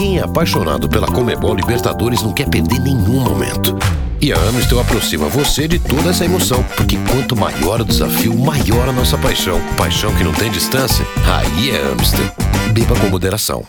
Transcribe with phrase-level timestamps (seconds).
[0.00, 3.76] Quem é apaixonado pela Comebol Libertadores não quer perder nenhum momento.
[4.18, 8.88] E a Amstel aproxima você de toda essa emoção, porque quanto maior o desafio, maior
[8.88, 9.60] a nossa paixão.
[9.76, 11.04] Paixão que não tem distância?
[11.26, 12.32] Aí é Amstel.
[12.72, 13.62] Beba com moderação.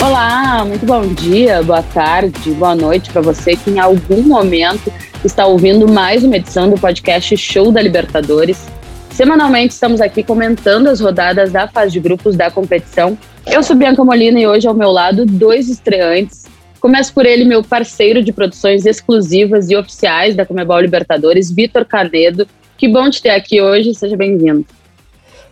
[0.00, 4.92] Olá, muito bom dia, boa tarde, boa noite para você que em algum momento
[5.24, 8.64] está ouvindo mais uma edição do podcast Show da Libertadores.
[9.10, 13.18] Semanalmente estamos aqui comentando as rodadas da fase de grupos da competição.
[13.44, 16.46] Eu sou Bianca Molina e hoje ao meu lado dois estreantes.
[16.78, 22.46] Começo por ele, meu parceiro de produções exclusivas e oficiais da Comebol Libertadores, Vitor Canedo.
[22.76, 24.64] Que bom te ter aqui hoje, seja bem-vindo.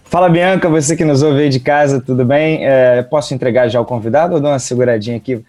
[0.09, 2.65] Fala Bianca, você que nos ouve aí de casa, tudo bem?
[2.65, 5.45] É, posso entregar já o convidado ou dar uma seguradinha aqui?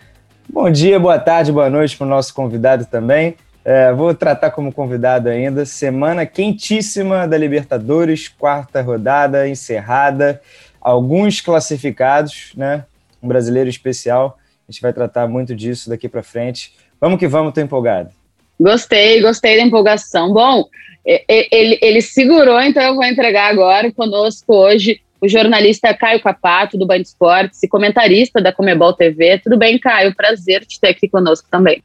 [0.50, 3.36] Bom dia, boa tarde, boa noite para o nosso convidado também.
[3.64, 5.64] É, vou tratar como convidado ainda.
[5.64, 10.42] Semana quentíssima da Libertadores, quarta rodada encerrada,
[10.82, 12.84] alguns classificados, né?
[13.22, 14.40] Um brasileiro especial.
[14.68, 16.74] A gente vai tratar muito disso daqui para frente.
[17.00, 18.10] Vamos que vamos, tô empolgado.
[18.60, 20.34] Gostei, gostei da empolgação.
[20.34, 20.66] Bom,
[21.08, 26.86] ele, ele segurou, então eu vou entregar agora conosco hoje o jornalista Caio Capato, do
[26.86, 29.40] Band Esportes, e comentarista da Comebol TV.
[29.40, 30.14] Tudo bem, Caio?
[30.16, 31.82] Prazer te ter aqui conosco também.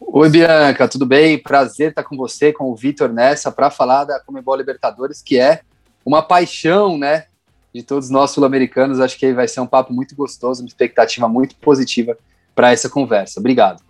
[0.00, 1.36] Oi, Bianca, tudo bem?
[1.36, 5.60] Prazer estar com você, com o Vitor nessa, para falar da Comebol Libertadores, que é
[6.04, 7.24] uma paixão, né,
[7.74, 9.00] de todos nós sul-americanos.
[9.00, 12.16] Acho que vai ser um papo muito gostoso, uma expectativa muito positiva
[12.54, 13.40] para essa conversa.
[13.40, 13.82] Obrigado.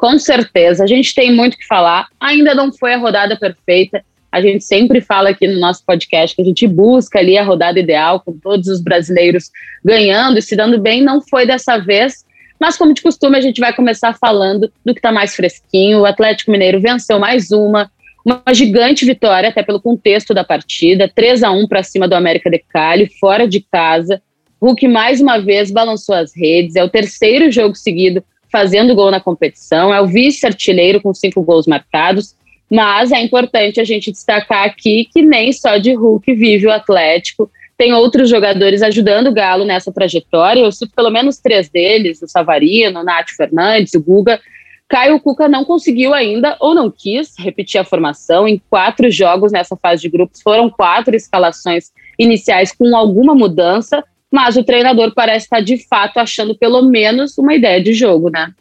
[0.00, 2.06] Com certeza, a gente tem muito que falar.
[2.18, 4.02] Ainda não foi a rodada perfeita.
[4.32, 7.78] A gente sempre fala aqui no nosso podcast que a gente busca ali a rodada
[7.78, 9.50] ideal, com todos os brasileiros
[9.84, 11.02] ganhando e se dando bem.
[11.02, 12.24] Não foi dessa vez,
[12.58, 16.00] mas como de costume, a gente vai começar falando do que está mais fresquinho.
[16.00, 17.90] O Atlético Mineiro venceu mais uma,
[18.24, 22.48] uma gigante vitória, até pelo contexto da partida, 3 a 1 para cima do América
[22.48, 24.22] de Cali, fora de casa.
[24.62, 29.20] Hulk mais uma vez balançou as redes, é o terceiro jogo seguido fazendo gol na
[29.20, 32.34] competição, é o vice-artilheiro com cinco gols marcados
[32.70, 37.50] mas é importante a gente destacar aqui que nem só de Hulk vive o Atlético.
[37.76, 40.60] Tem outros jogadores ajudando o Galo nessa trajetória.
[40.60, 44.40] Eu cito pelo menos três deles: o Savarino, o Nath Fernandes, o Guga.
[44.88, 48.46] Caio Cuca não conseguiu ainda, ou não quis, repetir a formação.
[48.46, 54.56] Em quatro jogos nessa fase de grupos, foram quatro escalações iniciais com alguma mudança, mas
[54.56, 58.52] o treinador parece estar de fato achando pelo menos uma ideia de jogo, né?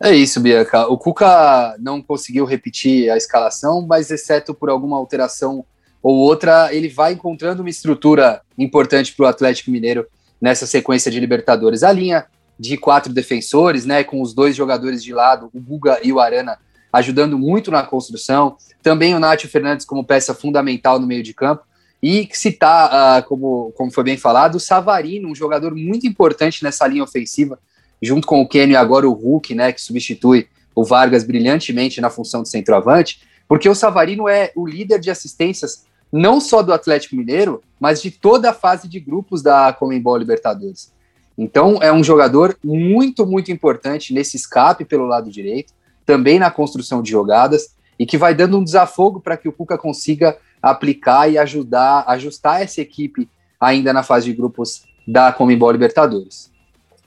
[0.00, 0.88] É isso, Bianca.
[0.88, 5.64] O Cuca não conseguiu repetir a escalação, mas exceto por alguma alteração
[6.02, 10.04] ou outra, ele vai encontrando uma estrutura importante para o Atlético Mineiro
[10.40, 11.84] nessa sequência de Libertadores.
[11.84, 12.26] A linha
[12.58, 16.58] de quatro defensores, né, com os dois jogadores de lado, o Guga e o Arana,
[16.92, 18.56] ajudando muito na construção.
[18.82, 21.62] Também o Nacho Fernandes como peça fundamental no meio de campo.
[22.02, 26.86] E citar, uh, como, como foi bem falado, o Savarino, um jogador muito importante nessa
[26.86, 27.58] linha ofensiva,
[28.02, 32.10] junto com o Kenny e agora o Hulk, né, que substitui o Vargas brilhantemente na
[32.10, 37.16] função de centroavante, porque o Savarino é o líder de assistências não só do Atlético
[37.16, 40.92] Mineiro, mas de toda a fase de grupos da Comembol Libertadores.
[41.36, 45.72] Então é um jogador muito, muito importante nesse escape pelo lado direito,
[46.04, 49.78] também na construção de jogadas e que vai dando um desafogo para que o Cuca
[49.78, 53.28] consiga aplicar e ajudar, ajustar essa equipe
[53.60, 56.50] ainda na fase de grupos da Comembol Libertadores.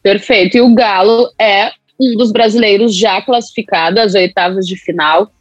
[0.03, 0.57] Perfeito.
[0.57, 5.31] E o Galo é um dos brasileiros já classificado às oitavas de final.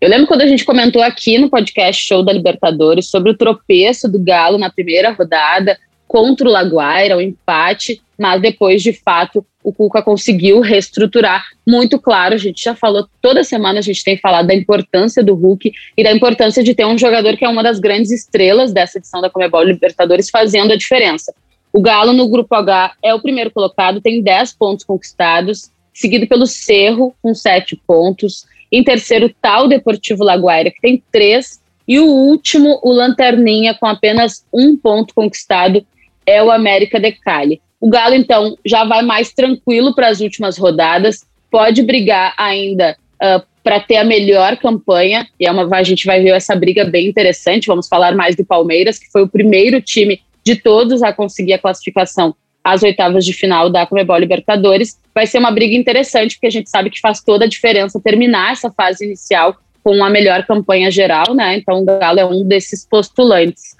[0.00, 4.08] Eu lembro quando a gente comentou aqui no podcast Show da Libertadores sobre o tropeço
[4.08, 9.72] do Galo na primeira rodada contra o Laguaira, o empate, mas depois, de fato, o
[9.72, 11.46] Cuca conseguiu reestruturar.
[11.66, 15.34] Muito claro, a gente já falou, toda semana a gente tem falado da importância do
[15.34, 18.98] Hulk e da importância de ter um jogador que é uma das grandes estrelas dessa
[18.98, 21.34] edição da Comebol Libertadores fazendo a diferença.
[21.72, 26.46] O Galo, no grupo H, é o primeiro colocado, tem 10 pontos conquistados, seguido pelo
[26.46, 28.44] Cerro, com 7 pontos.
[28.70, 31.60] Em terceiro, tal Deportivo Laguaira, que tem 3.
[31.88, 35.84] E o último, o Lanterninha, com apenas um ponto conquistado,
[36.26, 37.60] é o América de Cali.
[37.84, 43.42] O Galo, então, já vai mais tranquilo para as últimas rodadas, pode brigar ainda uh,
[43.62, 47.06] para ter a melhor campanha, e é uma, a gente vai ver essa briga bem
[47.06, 47.66] interessante.
[47.66, 51.58] Vamos falar mais do Palmeiras, que foi o primeiro time de todos a conseguir a
[51.58, 52.34] classificação
[52.64, 54.98] às oitavas de final da Comebol Libertadores.
[55.14, 58.52] Vai ser uma briga interessante, porque a gente sabe que faz toda a diferença terminar
[58.52, 61.58] essa fase inicial com a melhor campanha geral, né?
[61.58, 63.73] Então o Galo é um desses postulantes.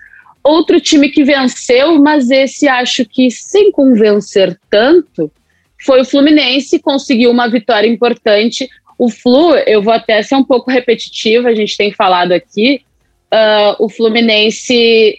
[0.45, 5.33] Outro time que venceu, mas esse acho que sem convencer tanto,
[5.85, 8.69] foi o Fluminense, conseguiu uma vitória importante.
[8.99, 12.83] O Flu, eu vou até ser um pouco repetitiva, a gente tem falado aqui,
[13.33, 15.19] uh, o Fluminense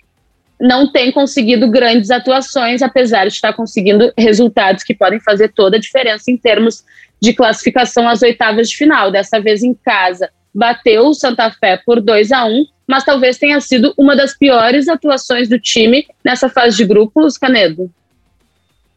[0.59, 5.79] não tem conseguido grandes atuações, apesar de estar conseguindo resultados que podem fazer toda a
[5.79, 6.83] diferença em termos
[7.21, 9.11] de classificação às oitavas de final.
[9.11, 13.59] Dessa vez em casa, bateu o Santa Fé por 2 a 1 mas talvez tenha
[13.59, 17.89] sido uma das piores atuações do time nessa fase de grupos, Canedo.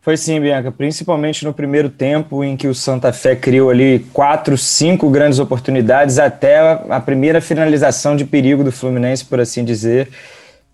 [0.00, 4.56] Foi sim, Bianca, principalmente no primeiro tempo, em que o Santa Fé criou ali quatro,
[4.56, 6.58] cinco grandes oportunidades até
[6.88, 10.08] a primeira finalização de perigo do Fluminense, por assim dizer.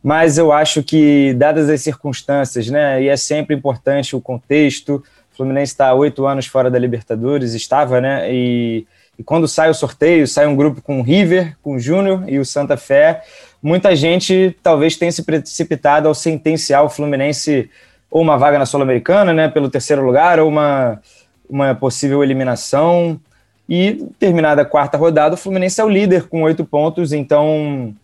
[0.03, 5.03] Mas eu acho que, dadas as circunstâncias, né, e é sempre importante o contexto,
[5.33, 8.87] o Fluminense está oito anos fora da Libertadores, estava, né, e
[9.19, 12.39] e quando sai o sorteio, sai um grupo com o River, com o Júnior e
[12.39, 13.23] o Santa Fé,
[13.63, 17.71] muita gente talvez tenha se precipitado ao sentenciar o Fluminense
[18.11, 21.01] ou uma vaga na Sul-Americana, né, pelo terceiro lugar, ou uma,
[21.49, 23.19] uma possível eliminação.
[23.69, 27.95] E terminada a quarta rodada, o Fluminense é o líder com oito pontos, então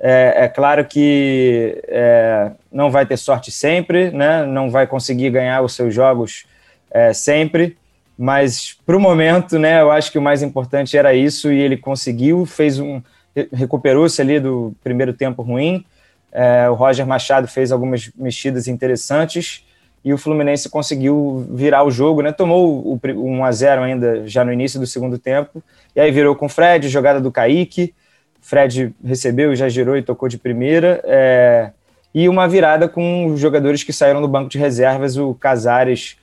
[0.00, 5.62] é, é claro que é, não vai ter sorte sempre, né, não vai conseguir ganhar
[5.62, 6.44] os seus jogos
[6.90, 7.76] é, sempre,
[8.18, 11.76] mas para o momento, né, eu acho que o mais importante era isso e ele
[11.76, 13.02] conseguiu, fez um
[13.52, 15.84] recuperou-se ali do primeiro tempo ruim.
[16.32, 19.64] É, o Roger Machado fez algumas mexidas interessantes
[20.04, 22.32] e o Fluminense conseguiu virar o jogo, né?
[22.32, 25.62] Tomou o, o 1 a 0 ainda já no início do segundo tempo
[25.94, 27.94] e aí virou com o Fred, jogada do Kaique.
[28.40, 31.02] Fred recebeu, já girou e tocou de primeira.
[31.04, 31.70] É,
[32.14, 36.16] e uma virada com os jogadores que saíram do banco de reservas, o Casares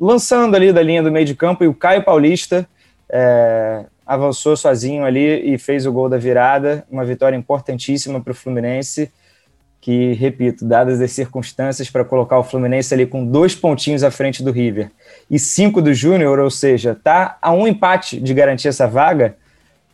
[0.00, 2.68] lançando ali da linha do meio de campo, e o Caio Paulista
[3.08, 8.34] é, avançou sozinho ali e fez o gol da virada, uma vitória importantíssima para o
[8.34, 9.10] Fluminense,
[9.80, 14.42] que, repito, dadas as circunstâncias, para colocar o Fluminense ali com dois pontinhos à frente
[14.42, 14.90] do River
[15.30, 19.36] e cinco do Júnior, ou seja, tá a um empate de garantir essa vaga,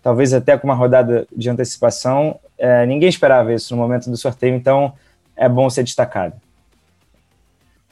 [0.03, 4.55] talvez até com uma rodada de antecipação, é, ninguém esperava isso no momento do sorteio,
[4.55, 4.93] então
[5.37, 6.35] é bom ser destacado.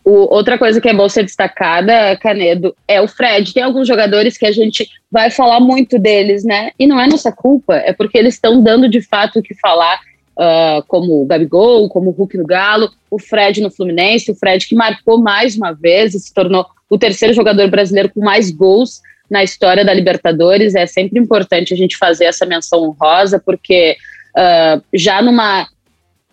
[0.05, 3.55] O, outra coisa que é bom ser destacada, Canedo, é o Fred.
[3.55, 6.71] Tem alguns jogadores que a gente vai falar muito deles, né?
[6.79, 10.01] E não é nossa culpa, é porque eles estão dando de fato o que falar,
[10.37, 14.67] uh, como o Gabigol, como o Hulk no Galo, o Fred no Fluminense, o Fred
[14.67, 19.01] que marcou mais uma vez e se tornou o terceiro jogador brasileiro com mais gols
[19.31, 20.75] na história da Libertadores.
[20.75, 23.97] É sempre importante a gente fazer essa menção honrosa, porque
[24.37, 25.67] uh, já numa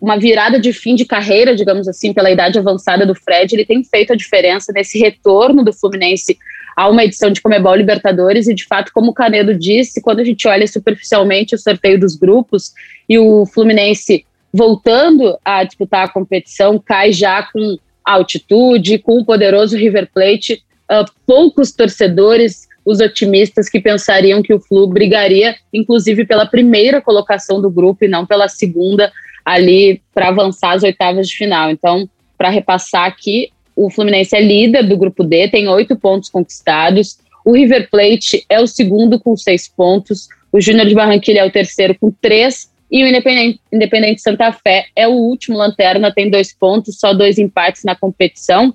[0.00, 3.84] uma virada de fim de carreira, digamos assim, pela idade avançada do Fred, ele tem
[3.84, 6.38] feito a diferença nesse retorno do Fluminense
[6.76, 8.48] a uma edição de Comebol Libertadores.
[8.48, 12.16] E de fato, como o Canedo disse, quando a gente olha superficialmente o sorteio dos
[12.16, 12.72] grupos
[13.08, 19.76] e o Fluminense voltando a disputar a competição, cai já com altitude, com o poderoso
[19.76, 26.46] River Plate, uh, poucos torcedores os otimistas que pensariam que o Flu brigaria, inclusive pela
[26.46, 29.12] primeira colocação do grupo e não pela segunda,
[29.44, 31.70] ali para avançar as oitavas de final.
[31.70, 37.18] Então, para repassar aqui, o Fluminense é líder do grupo D, tem oito pontos conquistados.
[37.44, 40.28] O River Plate é o segundo com seis pontos.
[40.52, 42.70] O Júnior de Barranquilla é o terceiro com três.
[42.90, 47.38] E o Independente, Independente Santa Fé é o último lanterna, tem dois pontos, só dois
[47.38, 48.74] empates na competição.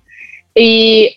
[0.55, 1.15] E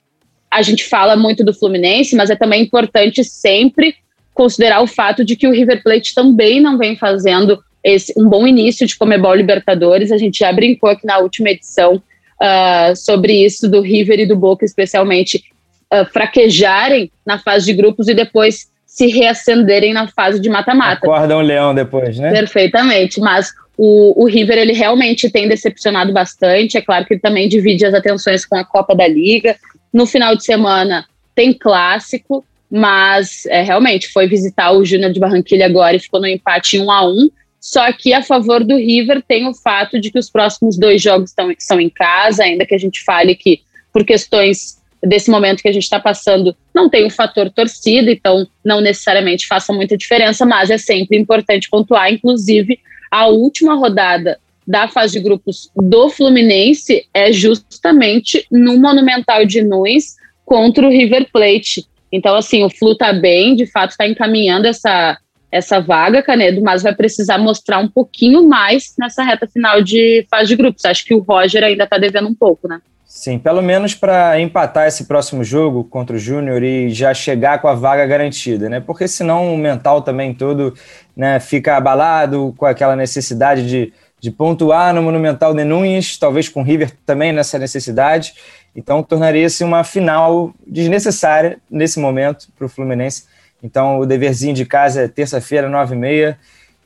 [0.51, 3.95] a gente fala muito do Fluminense, mas é também importante sempre
[4.35, 8.47] considerar o fato de que o River Plate também não vem fazendo esse, um bom
[8.47, 10.13] início de Comebol Libertadores.
[10.13, 12.03] A gente já brincou aqui na última edição
[12.41, 15.45] uh, sobre isso do River e do Boca, especialmente
[15.93, 21.07] uh, fraquejarem na fase de grupos e depois se reacenderem na fase de mata-mata.
[21.07, 22.31] Acordam um leão depois, né?
[22.33, 26.77] Perfeitamente, mas o, o, River ele realmente tem decepcionado bastante.
[26.77, 29.57] É claro que ele também divide as atenções com a Copa da Liga.
[29.93, 31.05] No final de semana
[31.35, 36.27] tem clássico, mas é, realmente foi visitar o Júnior de Barranquilha agora e ficou no
[36.27, 40.19] empate 1 a 1 só que a favor do River tem o fato de que
[40.19, 43.61] os próximos dois jogos estão, são em casa, ainda que a gente fale que,
[43.93, 48.47] por questões desse momento que a gente está passando, não tem o fator torcida, então
[48.65, 52.13] não necessariamente faça muita diferença, mas é sempre importante pontuar.
[52.13, 59.63] Inclusive, a última rodada da fase de grupos do Fluminense é justamente no Monumental de
[59.63, 61.87] Nunes contra o River Plate.
[62.13, 65.19] Então, assim, o Flu está bem, de fato está encaminhando essa
[65.51, 70.49] essa vaga, Canedo, mas vai precisar mostrar um pouquinho mais nessa reta final de fase
[70.49, 70.85] de grupos.
[70.85, 72.81] Acho que o Roger ainda está devendo um pouco, né?
[73.07, 77.67] Sim, pelo menos para empatar esse próximo jogo contra o Júnior e já chegar com
[77.67, 78.81] a vaga garantida, né?
[78.81, 80.75] Porque senão o mental também todo
[81.17, 86.61] né, fica abalado com aquela necessidade de, de pontuar no Monumental de Nunes, talvez com
[86.61, 88.35] o River também nessa necessidade.
[88.77, 93.25] Então tornaria-se uma final desnecessária nesse momento para o Fluminense
[93.63, 96.37] Então o deverzinho de casa é terça-feira, 9h30.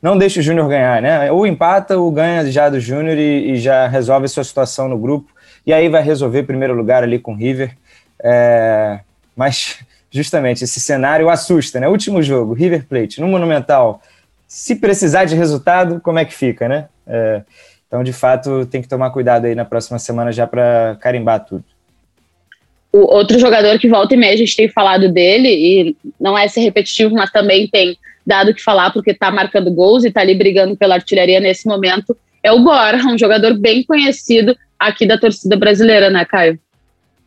[0.00, 1.30] Não deixa o Júnior ganhar, né?
[1.30, 5.30] Ou empata ou ganha já do Júnior e, e, já resolve sua situação no grupo.
[5.64, 7.76] E aí vai resolver primeiro lugar ali com o River.
[8.20, 8.98] É...
[9.36, 9.78] Mas
[10.10, 11.88] justamente esse cenário assusta, né?
[11.88, 14.02] Último jogo, River Plate, no Monumental.
[14.48, 16.88] Se precisar de resultado, como é que fica, né?
[17.06, 17.42] É...
[17.86, 21.64] Então, de fato, tem que tomar cuidado aí na próxima semana já para carimbar tudo.
[22.92, 26.46] O outro jogador que volta e meia a gente tem falado dele, e não é
[26.46, 27.96] ser repetitivo, mas também tem
[28.26, 32.16] dado que falar porque está marcando gols e está ali brigando pela artilharia nesse momento,
[32.42, 36.58] é o Borja, um jogador bem conhecido aqui da torcida brasileira, né, Caio?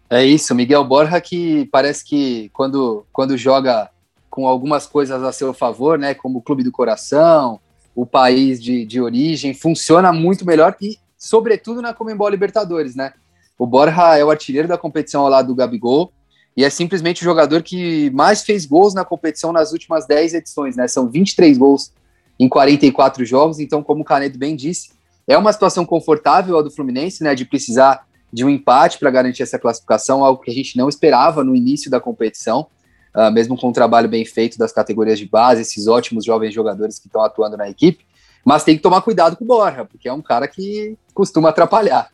[0.09, 3.89] É isso, Miguel Borja que parece que quando, quando joga
[4.29, 7.59] com algumas coisas a seu favor, né, como o clube do coração,
[7.95, 13.13] o país de, de origem, funciona muito melhor e, sobretudo, na Comembol Libertadores, né?
[13.57, 16.11] O Borja é o artilheiro da competição ao lado do Gabigol
[16.57, 20.75] e é simplesmente o jogador que mais fez gols na competição nas últimas 10 edições,
[20.75, 20.87] né?
[20.87, 21.91] São 23 gols
[22.39, 24.89] em 44 jogos, então, como o Canedo bem disse,
[25.27, 27.35] é uma situação confortável a do Fluminense, né?
[27.35, 31.43] De precisar de um empate para garantir essa classificação, algo que a gente não esperava
[31.43, 32.67] no início da competição,
[33.15, 36.99] uh, mesmo com um trabalho bem feito das categorias de base, esses ótimos jovens jogadores
[36.99, 38.05] que estão atuando na equipe.
[38.43, 42.09] Mas tem que tomar cuidado com o Borja, porque é um cara que costuma atrapalhar.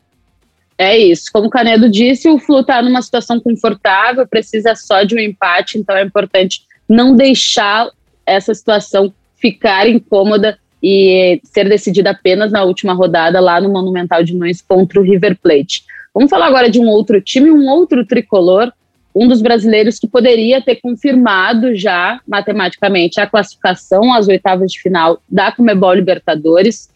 [0.82, 1.30] É isso.
[1.32, 5.78] Como o Canedo disse, o Flu está numa situação confortável, precisa só de um empate,
[5.78, 7.88] então é importante não deixar
[8.26, 14.34] essa situação ficar incômoda e ser decidida apenas na última rodada lá no Monumental de
[14.34, 15.84] Nunes contra o River Plate.
[16.12, 18.72] Vamos falar agora de um outro time, um outro tricolor,
[19.14, 25.22] um dos brasileiros que poderia ter confirmado já matematicamente a classificação às oitavas de final
[25.28, 26.90] da Comebol Libertadores,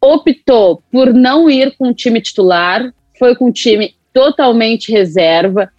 [0.00, 5.70] optou por não ir com o time titular, foi com um time totalmente reserva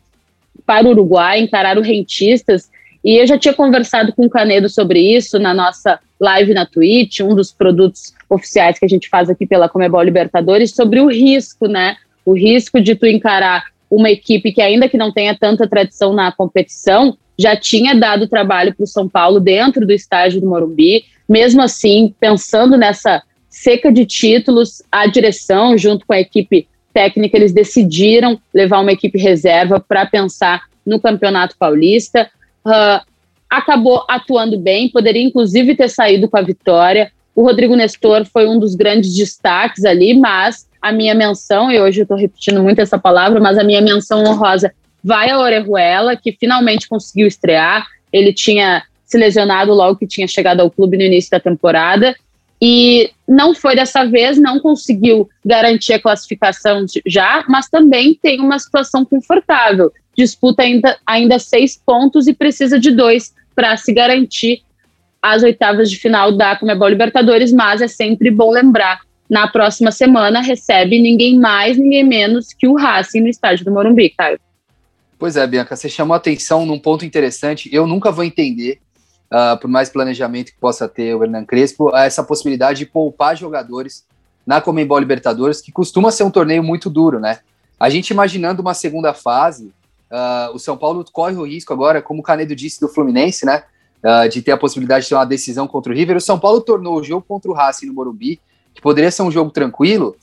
[0.65, 2.69] para o Uruguai, encarar o Rentistas.
[3.03, 7.22] E eu já tinha conversado com o Canedo sobre isso na nossa live na Twitch,
[7.22, 11.67] um dos produtos oficiais que a gente faz aqui pela Comebol Libertadores, sobre o risco,
[11.67, 11.96] né?
[12.25, 16.31] O risco de tu encarar uma equipe que, ainda que não tenha tanta tradição na
[16.31, 21.05] competição, já tinha dado trabalho para o São Paulo dentro do estágio do Morumbi.
[21.27, 27.53] Mesmo assim, pensando nessa seca de títulos, a direção, junto com a equipe técnica, eles
[27.53, 32.29] decidiram levar uma equipe reserva para pensar no Campeonato Paulista.
[32.65, 33.01] Uh,
[33.50, 37.12] acabou atuando bem, poderia inclusive ter saído com a vitória.
[37.36, 42.01] O Rodrigo Nestor foi um dos grandes destaques ali, mas a minha menção, e hoje
[42.01, 46.31] eu estou repetindo muito essa palavra, mas a minha menção honrosa vai a Orejuela, que
[46.31, 47.86] finalmente conseguiu estrear.
[48.12, 52.15] Ele tinha se lesionado logo que tinha chegado ao clube no início da temporada
[52.62, 58.57] e não foi dessa vez, não conseguiu garantir a classificação já, mas também tem uma
[58.57, 59.91] situação confortável.
[60.17, 64.63] Disputa ainda, ainda seis pontos e precisa de dois para se garantir
[65.21, 69.01] as oitavas de final da Comebol Libertadores, mas é sempre bom lembrar.
[69.29, 74.09] Na próxima semana recebe ninguém mais, ninguém menos que o Racing no estádio do Morumbi,
[74.09, 74.39] Caio.
[75.19, 77.69] Pois é, Bianca, você chamou atenção num ponto interessante.
[77.71, 78.79] Eu nunca vou entender
[79.31, 84.05] uh, por mais planejamento que possa ter o Hernan Crespo, essa possibilidade de poupar jogadores
[84.45, 87.39] na Comembol Libertadores, que costuma ser um torneio muito duro, né?
[87.79, 89.71] A gente imaginando uma segunda fase,
[90.12, 93.63] uh, o São Paulo corre o risco agora, como o Canedo disse do Fluminense, né?
[94.03, 96.17] Uh, de ter a possibilidade de ter uma decisão contra o River.
[96.17, 98.39] O São Paulo tornou o jogo contra o Racing no Morumbi,
[98.74, 100.15] que poderia ser um jogo tranquilo,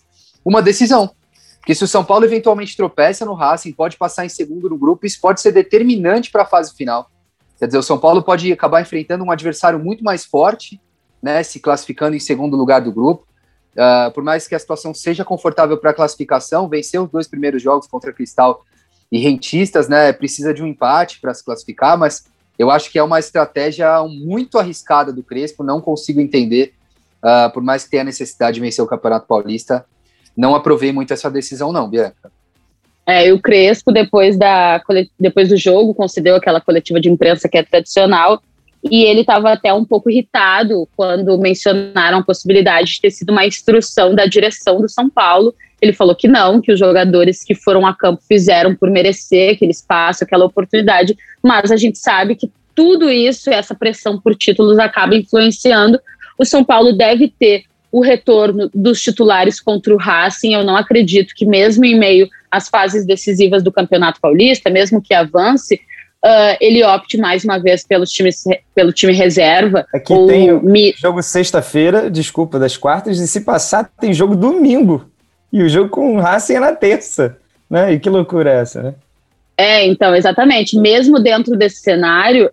[0.45, 1.11] uma decisão.
[1.59, 5.05] Porque se o São Paulo eventualmente tropeça no Racing, pode passar em segundo no grupo,
[5.05, 7.11] isso pode ser determinante para a fase final.
[7.59, 10.81] Quer dizer, o São Paulo pode acabar enfrentando um adversário muito mais forte,
[11.23, 13.27] né, se classificando em segundo lugar do grupo.
[13.75, 17.63] Uh, por mais que a situação seja confortável para a classificação, vencer os dois primeiros
[17.63, 18.65] jogos contra Cristal
[19.13, 22.25] e Rentistas, né, precisa de um empate para se classificar, mas
[22.59, 26.75] eu acho que é uma estratégia muito arriscada do Crespo, não consigo entender,
[27.23, 29.85] uh, por mais que tenha necessidade de vencer o Campeonato Paulista,
[30.37, 32.31] não aprovei muito essa decisão não, Bianca.
[33.07, 34.83] É, e o Crespo, depois, da,
[35.19, 38.43] depois do jogo, concedeu aquela coletiva de imprensa que é tradicional,
[38.91, 43.47] e ele estava até um pouco irritado quando mencionaram a possibilidade de ter sido uma
[43.47, 45.55] instrução da direção do São Paulo.
[45.81, 49.73] Ele falou que não, que os jogadores que foram a campo fizeram por merecer aquele
[49.73, 55.17] espaço, aquela oportunidade, mas a gente sabe que tudo isso, essa pressão por títulos, acaba
[55.17, 55.99] influenciando.
[56.39, 57.65] O São Paulo deve ter
[57.97, 60.53] o retorno dos titulares contra o Racing.
[60.53, 65.15] Eu não acredito que, mesmo em meio às fases decisivas do Campeonato Paulista, mesmo que
[65.15, 65.77] avance,
[66.23, 68.29] uh, ele opte mais uma vez pelo time,
[68.75, 69.87] pelo time reserva.
[69.95, 70.95] Aqui tem o mi...
[70.99, 75.11] jogo sexta-feira, desculpa, das quartas, e se passar, tem jogo domingo.
[75.51, 77.39] E o jogo com o Racing é na terça.
[77.69, 77.95] Né?
[77.95, 78.95] E que loucura é essa, né?
[79.57, 80.79] É, então, exatamente.
[80.79, 82.51] Mesmo dentro desse cenário,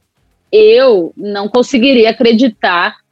[0.50, 3.02] eu não conseguiria acreditar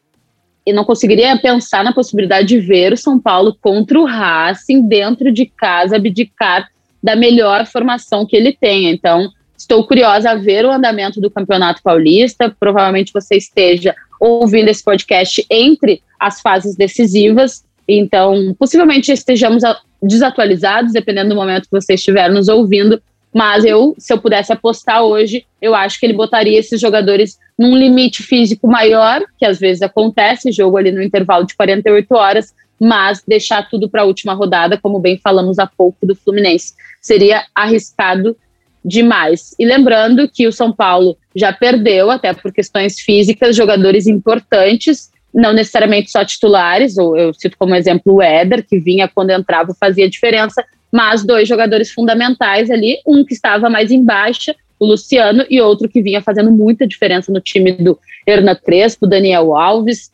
[0.66, 5.32] e não conseguiria pensar na possibilidade de ver o São Paulo contra o Racing dentro
[5.32, 6.70] de casa abdicar
[7.02, 8.92] da melhor formação que ele tem.
[8.92, 12.56] Então, estou curiosa a ver o andamento do Campeonato Paulista.
[12.60, 17.64] Provavelmente você esteja ouvindo esse podcast entre as fases decisivas.
[17.88, 19.64] Então, possivelmente estejamos
[20.02, 23.02] desatualizados, dependendo do momento que você estiver nos ouvindo.
[23.34, 27.76] Mas eu, se eu pudesse apostar hoje, eu acho que ele botaria esses jogadores num
[27.76, 33.24] limite físico maior, que às vezes acontece, jogo ali no intervalo de 48 horas, mas
[33.26, 36.74] deixar tudo para a última rodada, como bem falamos há pouco do Fluminense.
[37.00, 38.36] Seria arriscado
[38.84, 39.56] demais.
[39.60, 45.54] E lembrando que o São Paulo já perdeu, até por questões físicas, jogadores importantes, não
[45.54, 50.10] necessariamente só titulares, ou eu cito como exemplo o Éder, que vinha quando entrava fazia
[50.10, 55.62] diferença, mas dois jogadores fundamentais ali, um que estava mais em baixa o Luciano, e
[55.62, 60.12] outro que vinha fazendo muita diferença no time do Hernan Crespo, Daniel Alves,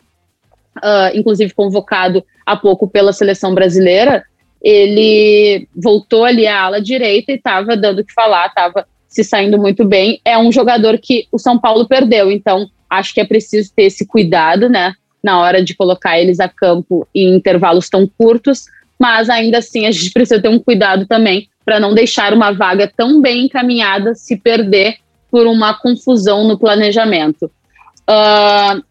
[0.77, 4.25] uh, inclusive convocado há pouco pela seleção brasileira,
[4.61, 9.57] ele voltou ali à ala direita e estava dando o que falar, estava se saindo
[9.57, 10.19] muito bem.
[10.25, 14.05] É um jogador que o São Paulo perdeu, então acho que é preciso ter esse
[14.05, 14.93] cuidado, né,
[15.23, 18.65] na hora de colocar eles a campo em intervalos tão curtos,
[18.99, 22.91] mas ainda assim a gente precisa ter um cuidado também para não deixar uma vaga
[22.95, 24.97] tão bem encaminhada se perder
[25.29, 27.51] por uma confusão no planejamento.
[28.09, 28.81] Uh,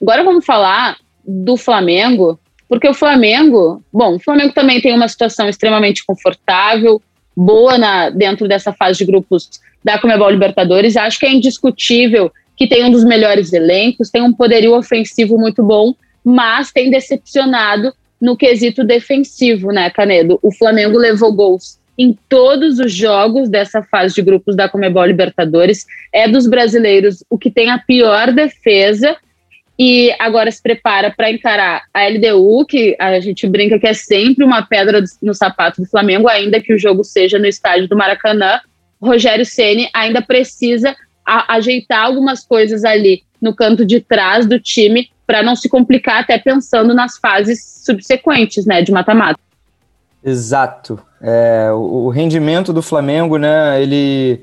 [0.00, 5.48] agora vamos falar do Flamengo, porque o Flamengo, bom, o Flamengo também tem uma situação
[5.48, 7.00] extremamente confortável,
[7.36, 9.48] boa na, dentro dessa fase de grupos
[9.84, 10.96] da Comebol Libertadores.
[10.96, 15.62] Acho que é indiscutível que tem um dos melhores elencos, tem um poderio ofensivo muito
[15.62, 20.38] bom, mas tem decepcionado no quesito defensivo, né, Canedo?
[20.42, 25.84] O Flamengo levou gols em todos os jogos dessa fase de grupos da Comebol Libertadores.
[26.12, 29.16] É dos brasileiros o que tem a pior defesa
[29.78, 34.44] e agora se prepara para encarar a LDU, que a gente brinca que é sempre
[34.44, 38.60] uma pedra no sapato do Flamengo, ainda que o jogo seja no estádio do Maracanã.
[39.00, 45.42] Rogério Ceni ainda precisa ajeitar algumas coisas ali no canto de trás do time para
[45.42, 49.38] não se complicar até pensando nas fases subsequentes, né, de mata-mata.
[50.24, 50.98] Exato.
[51.20, 54.42] É, o, o, rendimento do Flamengo, né, ele,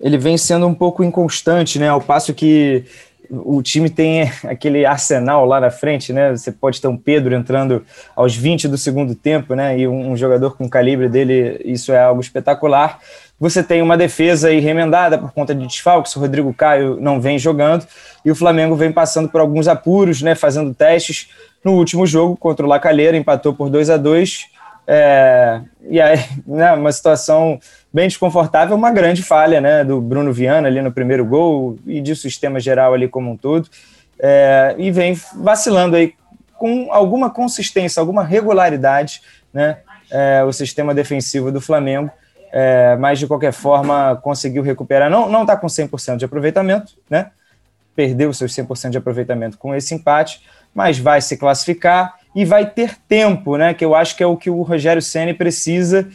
[0.00, 2.84] ele vem sendo um pouco inconstante, né, ao passo que
[3.30, 7.84] o time tem aquele arsenal lá na frente, né, você pode ter um Pedro entrando
[8.16, 12.02] aos 20 do segundo tempo, né, e um, jogador com o calibre dele, isso é
[12.02, 12.98] algo espetacular.
[13.38, 17.38] Você tem uma defesa aí remendada por conta de desfalques, o Rodrigo Caio não vem
[17.38, 17.86] jogando,
[18.24, 21.30] e o Flamengo vem passando por alguns apuros, né, fazendo testes.
[21.64, 24.48] No último jogo contra o Lacalheira, empatou por 2 a 2
[24.90, 27.60] é, e aí, né, uma situação
[27.92, 32.16] bem desconfortável, uma grande falha né, do Bruno Viana ali no primeiro gol e de
[32.16, 33.68] sistema geral ali como um todo.
[34.18, 36.14] É, e vem vacilando aí
[36.56, 39.20] com alguma consistência, alguma regularidade,
[39.52, 39.78] né,
[40.10, 42.10] é, o sistema defensivo do Flamengo.
[42.52, 45.10] É, mas de qualquer forma conseguiu recuperar.
[45.10, 47.30] Não está com 100% de aproveitamento, né?
[47.94, 50.42] Perdeu seus 100% de aproveitamento com esse empate,
[50.74, 53.74] mas vai se classificar e vai ter tempo, né?
[53.74, 56.08] Que eu acho que é o que o Rogério Ceni precisa.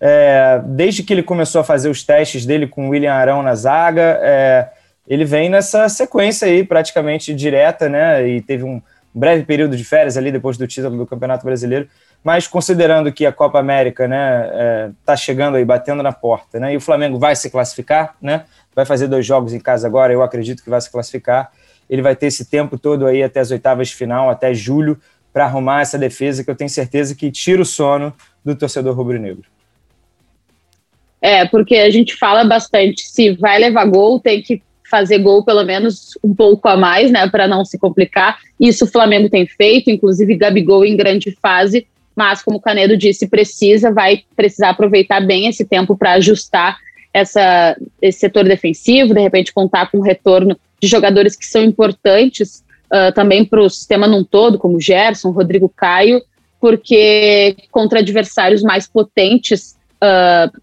[0.00, 3.54] É, desde que ele começou a fazer os testes dele com o William Arão na
[3.54, 4.68] zaga, é,
[5.06, 8.26] ele vem nessa sequência aí praticamente direta, né?
[8.28, 8.80] E teve um
[9.14, 11.88] breve período de férias ali depois do título do Campeonato Brasileiro.
[12.22, 16.74] Mas considerando que a Copa América, né, está é, chegando aí, batendo na porta, né?
[16.74, 18.44] E o Flamengo vai se classificar, né?
[18.74, 21.50] Vai fazer dois jogos em casa agora, eu acredito que vai se classificar.
[21.88, 25.00] Ele vai ter esse tempo todo aí até as oitavas de final, até julho,
[25.32, 28.12] para arrumar essa defesa que eu tenho certeza que tira o sono
[28.44, 29.44] do torcedor rubro-negro.
[31.22, 35.64] É, porque a gente fala bastante, se vai levar gol, tem que fazer gol pelo
[35.64, 38.38] menos um pouco a mais, né, para não se complicar.
[38.58, 41.86] Isso o Flamengo tem feito, inclusive Gabigol em grande fase,
[42.20, 46.76] mas como o Canedo disse, precisa, vai precisar aproveitar bem esse tempo para ajustar
[47.14, 52.62] essa, esse setor defensivo, de repente contar com o retorno de jogadores que são importantes
[52.92, 56.20] uh, também para o sistema num todo, como Gerson, Rodrigo Caio,
[56.60, 60.60] porque contra adversários mais potentes uh,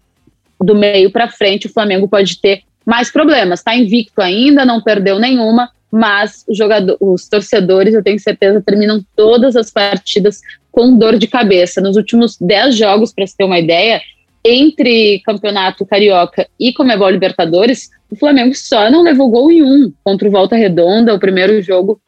[0.64, 3.58] do meio para frente, o Flamengo pode ter mais problemas.
[3.58, 9.56] Está invicto ainda, não perdeu nenhuma, mas jogador, os torcedores, eu tenho certeza, terminam todas
[9.56, 11.80] as partidas com dor de cabeça.
[11.80, 14.00] Nos últimos 10 jogos, para você ter uma ideia,
[14.44, 20.28] entre Campeonato Carioca e Comebol Libertadores, o Flamengo só não levou gol em um contra
[20.28, 22.00] o Volta Redonda, o primeiro jogo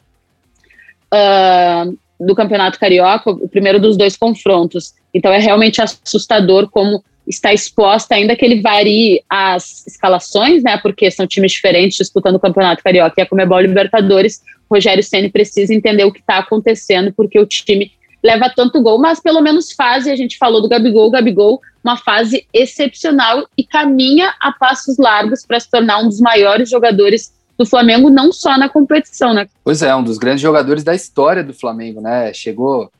[1.13, 4.95] uh, do Campeonato Carioca, o primeiro dos dois confrontos.
[5.13, 10.77] Então é realmente assustador como está exposta, ainda que ele varie as escalações, né?
[10.79, 14.43] Porque são times diferentes disputando o Campeonato Carioca e a Comebol Libertadores.
[14.71, 19.21] Rogério Ceni precisa entender o que está acontecendo, porque o time leva tanto gol, mas
[19.21, 24.35] pelo menos fase, a gente falou do Gabigol, o Gabigol, uma fase excepcional e caminha
[24.39, 28.69] a passos largos para se tornar um dos maiores jogadores do Flamengo, não só na
[28.69, 29.47] competição, né?
[29.65, 32.33] Pois é, um dos grandes jogadores da história do Flamengo, né?
[32.35, 32.91] Chegou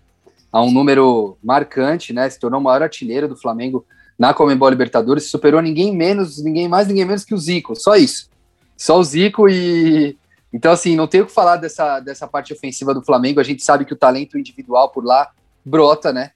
[0.53, 2.29] a um número marcante, né?
[2.29, 3.85] Se tornou o maior artilheiro do Flamengo
[4.21, 8.29] na Comembol Libertadores, superou ninguém menos, ninguém mais, ninguém menos que o Zico, só isso.
[8.77, 10.15] Só o Zico e
[10.53, 13.65] então assim, não tenho o que falar dessa, dessa parte ofensiva do Flamengo, a gente
[13.65, 15.31] sabe que o talento individual por lá
[15.65, 16.33] brota, né?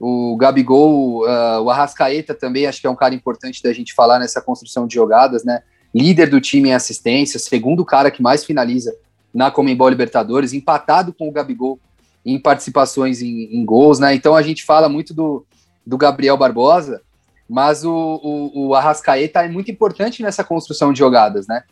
[0.00, 4.18] O Gabigol, uh, o Arrascaeta também acho que é um cara importante da gente falar
[4.18, 5.62] nessa construção de jogadas, né?
[5.94, 8.94] Líder do time em assistência, segundo cara que mais finaliza
[9.34, 11.78] na Comembol Libertadores, empatado com o Gabigol
[12.24, 14.14] em participações em, em, gols, né?
[14.14, 15.44] Então a gente fala muito do,
[15.84, 17.02] do Gabriel Barbosa,
[17.48, 21.62] mas o, o, o, Arrascaeta é muito importante nessa construção de jogadas, né?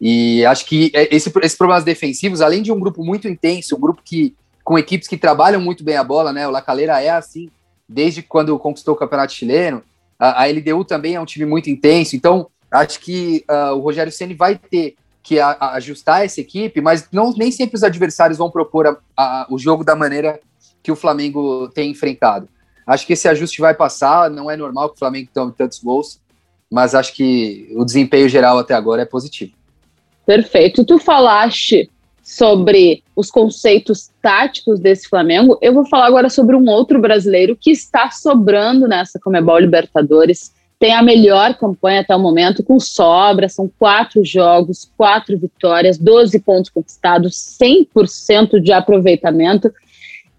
[0.00, 3.80] E acho que é, esse, esses problemas defensivos, além de um grupo muito intenso, um
[3.80, 6.46] grupo que com equipes que trabalham muito bem a bola, né?
[6.46, 7.50] O La Calera é assim
[7.88, 9.82] desde quando conquistou o Campeonato Chileno.
[10.18, 14.12] A, a LDU também é um time muito intenso, então acho que uh, o Rogério
[14.12, 18.38] Ceni vai ter que a, a ajustar essa equipe, mas não, nem sempre os adversários
[18.38, 19.00] vão propor
[19.48, 20.40] o jogo da maneira
[20.82, 22.48] que o Flamengo tem enfrentado.
[22.86, 26.20] Acho que esse ajuste vai passar, não é normal que o Flamengo tome tantos gols,
[26.70, 29.52] mas acho que o desempenho geral até agora é positivo.
[30.26, 30.84] Perfeito.
[30.84, 31.90] Tu falaste
[32.22, 35.58] sobre os conceitos táticos desse Flamengo.
[35.60, 40.94] Eu vou falar agora sobre um outro brasileiro que está sobrando nessa Comebol Libertadores tem
[40.94, 46.70] a melhor campanha até o momento, com sobra, são quatro jogos, quatro vitórias, 12 pontos
[46.70, 49.72] conquistados, 100% de aproveitamento.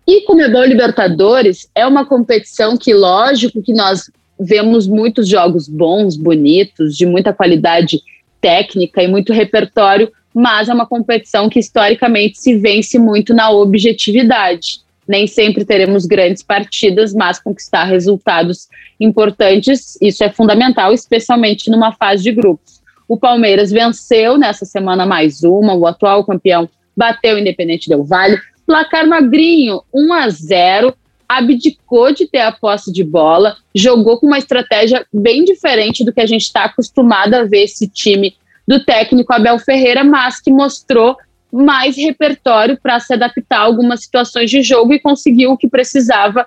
[0.05, 6.97] E Comebol Libertadores é uma competição que, lógico, que nós vemos muitos jogos bons, bonitos,
[6.97, 8.01] de muita qualidade
[8.41, 14.81] técnica e muito repertório, mas é uma competição que historicamente se vence muito na objetividade.
[15.07, 18.67] Nem sempre teremos grandes partidas, mas conquistar resultados
[18.99, 22.81] importantes, isso é fundamental, especialmente numa fase de grupos.
[23.07, 28.39] O Palmeiras venceu nessa semana mais uma, o atual campeão bateu o Independente Del Vale,
[28.65, 30.95] placar magrinho, 1 a 0
[31.27, 36.21] abdicou de ter a posse de bola, jogou com uma estratégia bem diferente do que
[36.21, 38.35] a gente está acostumado a ver esse time
[38.67, 41.17] do técnico Abel Ferreira, mas que mostrou
[41.51, 46.45] mais repertório para se adaptar a algumas situações de jogo e conseguiu o que precisava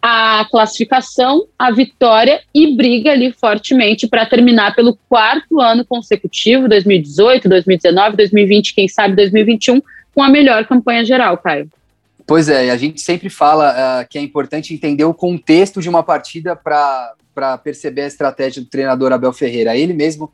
[0.00, 7.48] a classificação, a vitória e briga ali fortemente para terminar pelo quarto ano consecutivo, 2018,
[7.48, 9.82] 2019, 2020, quem sabe 2021,
[10.14, 11.68] com a melhor campanha geral, Caio.
[12.26, 16.02] Pois é, a gente sempre fala uh, que é importante entender o contexto de uma
[16.02, 19.74] partida para perceber a estratégia do treinador Abel Ferreira.
[19.74, 20.30] Ele mesmo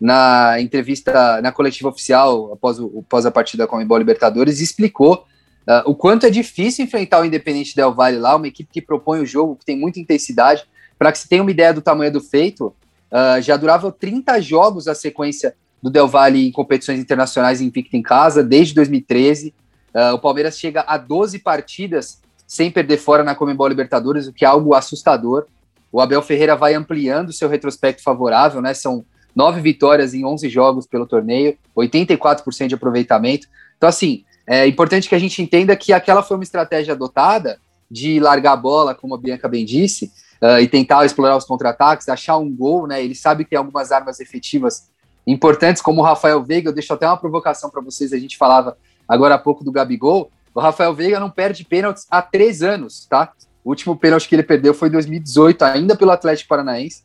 [0.00, 5.26] na entrevista, na coletiva oficial, após, o, após a partida com o Embol Libertadores, explicou
[5.68, 9.20] uh, o quanto é difícil enfrentar o Independente Del Valle lá, uma equipe que propõe
[9.20, 10.64] o jogo, que tem muita intensidade.
[10.98, 12.66] Para que se tenha uma ideia do tamanho do feito,
[13.10, 15.54] uh, já durava 30 jogos a sequência
[15.84, 19.48] do Del Valle em competições internacionais invicto em casa, desde 2013.
[19.48, 19.52] Uh,
[19.98, 24.46] ah, o Palmeiras chega a 12 partidas sem perder fora na Comembol Libertadores, o que
[24.46, 25.44] é algo assustador.
[25.92, 28.72] O Abel Ferreira vai ampliando seu retrospecto favorável, né?
[28.72, 29.04] São
[29.36, 33.46] nove vitórias em 11 jogos pelo torneio, 84% de aproveitamento.
[33.76, 37.58] Então, assim, é importante que a gente entenda que aquela foi uma estratégia adotada
[37.90, 42.08] de largar a bola, como a Bianca bem disse, uh, e tentar explorar os contra-ataques,
[42.08, 43.04] achar um gol, né?
[43.04, 44.93] Ele sabe que tem algumas armas efetivas
[45.26, 46.70] importantes, como o Rafael Veiga.
[46.70, 48.12] Eu deixo até uma provocação para vocês.
[48.12, 48.76] A gente falava
[49.08, 50.30] agora há pouco do Gabigol.
[50.54, 53.32] O Rafael Veiga não perde pênaltis há três anos, tá?
[53.64, 57.02] O último pênalti que ele perdeu foi em 2018, ainda pelo Atlético Paranaense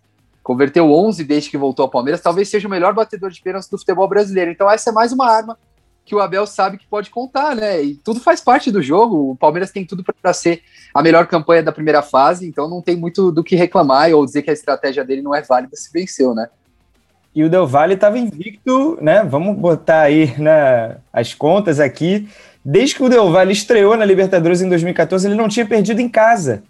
[0.49, 3.77] converteu 11 desde que voltou ao Palmeiras, talvez seja o melhor batedor de pênaltis do
[3.77, 4.49] futebol brasileiro.
[4.49, 5.55] Então essa é mais uma arma
[6.03, 7.83] que o Abel sabe que pode contar, né?
[7.83, 9.29] E tudo faz parte do jogo.
[9.29, 12.95] O Palmeiras tem tudo para ser a melhor campanha da primeira fase, então não tem
[12.95, 16.33] muito do que reclamar ou dizer que a estratégia dele não é válida se venceu,
[16.33, 16.49] né?
[17.35, 19.23] E o Del Valle estava invicto, né?
[19.23, 22.27] Vamos botar aí né, as contas aqui.
[22.65, 26.09] Desde que o Del Valle estreou na Libertadores em 2014, ele não tinha perdido em
[26.09, 26.63] casa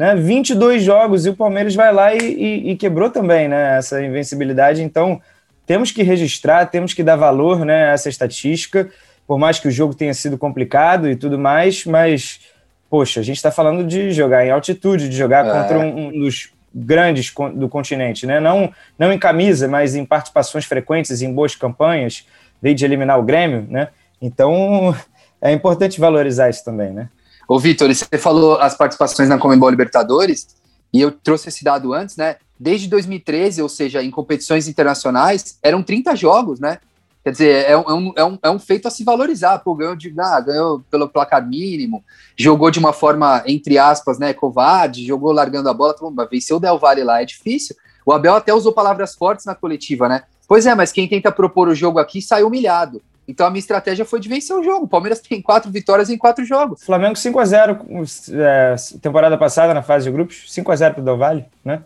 [0.00, 0.14] né?
[0.14, 3.76] 22 jogos e o Palmeiras vai lá e, e, e, quebrou também né?
[3.76, 4.82] essa invencibilidade.
[4.82, 5.20] Então,
[5.66, 8.88] temos que registrar, temos que dar valor né, a essa estatística,
[9.26, 12.40] por mais que o jogo tenha sido complicado e tudo mais, mas,
[12.88, 15.52] poxa, a gente está falando de jogar em altitude, de jogar é.
[15.52, 18.40] contra um, um, dos grandes do continente, né?
[18.40, 22.26] Não, não em camisa, mas em participações frequentes, em boas campanhas,
[22.62, 23.88] desde eliminar o Grêmio, né?
[24.20, 24.94] Então,
[25.40, 27.08] é importante valorizar isso também, né?
[27.48, 30.48] Ô, Vitor, você falou as participações na Comembol Libertadores,
[30.92, 32.36] e eu trouxe esse dado antes, né?
[32.58, 36.78] Desde 2013, ou seja, em competições internacionais, eram 30 jogos, né?
[37.22, 39.58] Quer dizer, é um, é um, é um feito a se valorizar.
[39.58, 42.02] Pô, ganhou, de, ah, ganhou pelo placar mínimo,
[42.36, 46.60] jogou de uma forma, entre aspas, né, covarde, jogou largando a bola, falou, venceu o
[46.60, 47.76] Del Valle lá, é difícil.
[48.06, 50.22] O Abel até usou palavras fortes na coletiva, né?
[50.48, 53.02] Pois é, mas quem tenta propor o jogo aqui sai humilhado.
[53.28, 54.86] Então a minha estratégia foi de vencer o jogo.
[54.86, 56.82] O Palmeiras tem quatro vitórias em quatro jogos.
[56.82, 61.84] Flamengo 5x0, é, temporada passada na fase de grupos, 5x0 pro Del Valle, né?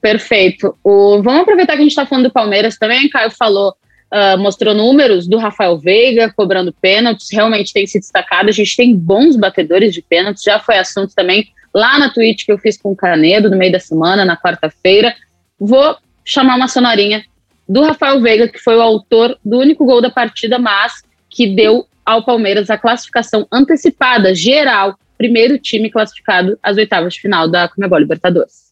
[0.00, 0.76] Perfeito.
[0.84, 3.08] O, vamos aproveitar que a gente está falando do Palmeiras também.
[3.08, 3.74] Caio falou,
[4.12, 8.48] uh, mostrou números do Rafael Veiga cobrando pênaltis, realmente tem se destacado.
[8.48, 12.52] A gente tem bons batedores de pênaltis, já foi assunto também lá na Twitch que
[12.52, 15.14] eu fiz com o Canedo no meio da semana, na quarta-feira.
[15.58, 17.24] Vou chamar uma sonorinha
[17.68, 21.86] do Rafael Veiga, que foi o autor do único gol da partida, mas que deu
[22.04, 27.98] ao Palmeiras a classificação antecipada, geral, primeiro time classificado às oitavas de final da Comebol
[27.98, 28.65] Libertadores.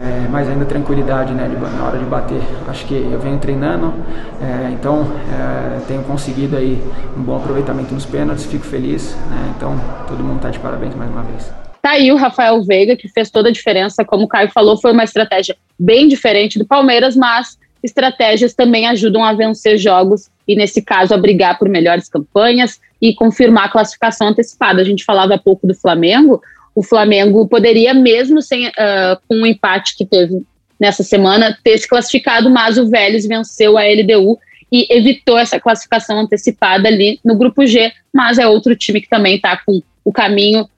[0.00, 2.40] É, mas ainda tranquilidade né, na hora de bater.
[2.66, 3.92] Acho que eu venho treinando,
[4.40, 6.82] é, então é, tenho conseguido aí
[7.14, 9.14] um bom aproveitamento nos pênaltis, fico feliz.
[9.28, 11.52] Né, então todo mundo está de parabéns mais uma vez.
[11.82, 14.92] Tá aí o Rafael Veiga, que fez toda a diferença, como o Caio falou, foi
[14.92, 20.82] uma estratégia bem diferente do Palmeiras, mas estratégias também ajudam a vencer jogos e, nesse
[20.82, 24.80] caso, a brigar por melhores campanhas e confirmar a classificação antecipada.
[24.80, 26.42] A gente falava há pouco do Flamengo,
[26.74, 30.42] o Flamengo poderia, mesmo sem uh, com o empate que teve
[30.78, 34.38] nessa semana, ter se classificado, mas o Vélez venceu a LDU
[34.72, 39.36] e evitou essa classificação antecipada ali no grupo G, mas é outro time que também
[39.36, 40.68] está com o caminho,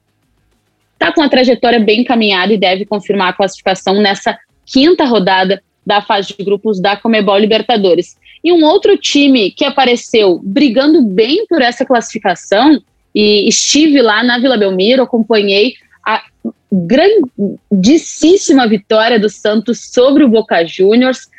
[0.93, 6.01] está com a trajetória bem encaminhada e deve confirmar a classificação nessa quinta rodada da
[6.01, 8.17] fase de grupos da Comebol Libertadores.
[8.43, 12.81] E um outro time que apareceu brigando bem por essa classificação,
[13.15, 15.75] e estive lá na Vila Belmiro, acompanhei
[16.73, 21.29] grandíssima vitória do Santos sobre o Boca Juniors.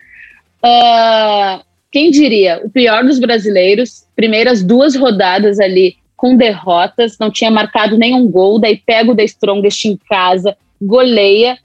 [0.65, 2.61] Uh, quem diria?
[2.65, 8.59] O pior dos brasileiros, primeiras duas rodadas ali com derrotas, não tinha marcado nenhum gol,
[8.59, 11.59] daí pega o The Strongest em casa, goleia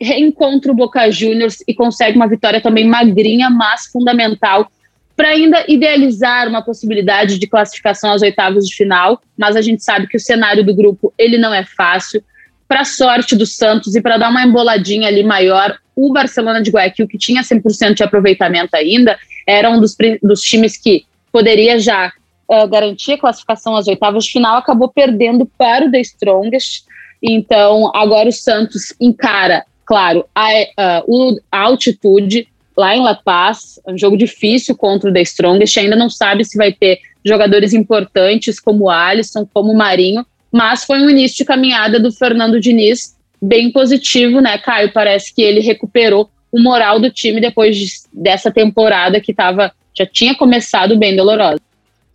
[0.00, 4.70] reencontra o Boca Juniors e consegue uma vitória também magrinha, mas fundamental
[5.16, 10.06] para ainda idealizar uma possibilidade de classificação às oitavas de final, mas a gente sabe
[10.06, 12.22] que o cenário do grupo ele não é fácil.
[12.68, 17.08] Para sorte do Santos e para dar uma emboladinha ali maior, o Barcelona de Guayaquil,
[17.08, 22.12] que tinha 100% de aproveitamento ainda, era um dos, dos times que poderia já
[22.46, 26.84] uh, garantir a classificação às oitavas de final, acabou perdendo para o The Strongest.
[27.22, 31.02] Então, agora o Santos encara Claro, a, a,
[31.50, 36.10] a altitude lá em La Paz, um jogo difícil contra o The Strongest, ainda não
[36.10, 41.44] sabe se vai ter jogadores importantes como Alisson, como Marinho, mas foi um início de
[41.44, 44.92] caminhada do Fernando Diniz bem positivo, né, Caio?
[44.92, 50.06] Parece que ele recuperou o moral do time depois de, dessa temporada que tava, já
[50.06, 51.60] tinha começado bem dolorosa.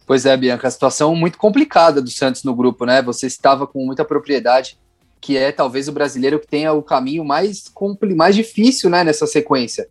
[0.05, 3.01] Pois é, Bianca, a situação muito complicada do Santos no grupo, né?
[3.01, 4.77] Você estava com muita propriedade
[5.23, 7.71] que é talvez o brasileiro que tenha o caminho mais,
[8.13, 9.87] mais difícil né, nessa sequência.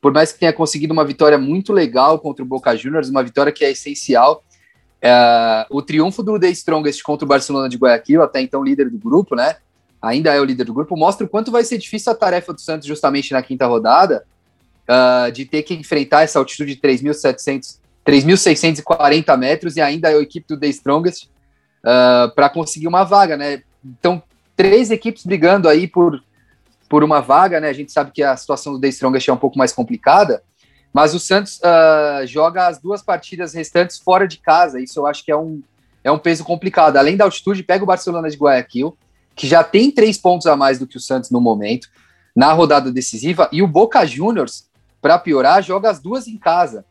[0.00, 3.52] Por mais que tenha conseguido uma vitória muito legal contra o Boca Juniors, uma vitória
[3.52, 4.42] que é essencial.
[5.02, 8.98] É, o triunfo do The Strongest contra o Barcelona de Guayaquil, até então líder do
[8.98, 9.56] grupo, né?
[10.00, 12.60] Ainda é o líder do grupo, mostra o quanto vai ser difícil a tarefa do
[12.60, 14.24] Santos justamente na quinta rodada,
[14.88, 20.46] uh, de ter que enfrentar essa altitude de 3.640 metros e ainda é a equipe
[20.46, 23.64] do The Strongest uh, para conseguir uma vaga, né?
[23.84, 24.22] Então,
[24.56, 26.22] três equipes brigando aí por,
[26.88, 27.68] por uma vaga, né?
[27.68, 30.44] A gente sabe que a situação do The Strongest é um pouco mais complicada,
[30.92, 34.80] mas o Santos uh, joga as duas partidas restantes fora de casa.
[34.80, 35.62] Isso eu acho que é um,
[36.04, 36.96] é um peso complicado.
[36.96, 38.96] Além da altitude, pega o Barcelona de Guayaquil,
[39.34, 41.88] que já tem três pontos a mais do que o Santos no momento,
[42.36, 44.68] na rodada decisiva, e o Boca Juniors,
[45.00, 46.84] para piorar, joga as duas em casa.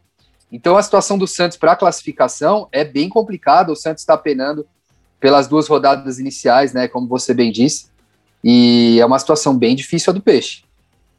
[0.52, 3.72] Então a situação do Santos para a classificação é bem complicada.
[3.72, 4.68] O Santos está penando
[5.20, 6.88] pelas duas rodadas iniciais, né?
[6.88, 7.86] Como você bem disse.
[8.44, 10.64] E é uma situação bem difícil a do Peixe.